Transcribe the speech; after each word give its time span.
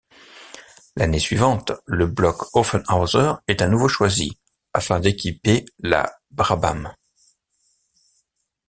L'année 0.95 1.19
suivante, 1.19 1.73
le 1.85 2.07
bloc 2.07 2.47
Offenhauser 2.55 3.33
est 3.47 3.61
à 3.61 3.67
nouveau 3.67 3.87
choisi 3.87 4.39
afin 4.73 4.99
d'équiper 4.99 5.63
la 5.77 6.11
Brabham. 6.31 6.91